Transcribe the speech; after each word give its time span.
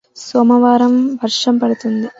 సోమవారం 0.17 0.93
వర్షం 1.15 1.57
పడవచ్చు 1.57 1.89